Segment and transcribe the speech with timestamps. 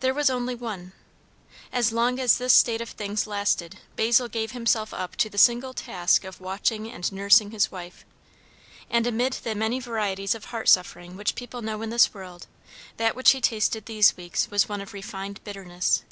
[0.00, 0.92] There was only one.
[1.72, 5.72] As long as this state of things lasted, Basil gave himself up to the single
[5.72, 8.04] task of watching and nursing his wife.
[8.90, 12.48] And amid the many varieties of heart suffering which people know in this world,
[12.96, 16.02] that which he tasted these weeks was one of refined bitterness.